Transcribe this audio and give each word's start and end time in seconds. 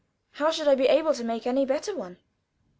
How 0.31 0.49
should 0.49 0.67
I 0.67 0.73
be 0.73 0.87
able 0.87 1.13
to 1.13 1.23
make 1.23 1.45
any 1.45 1.63
better 1.63 1.95
one? 1.95 2.17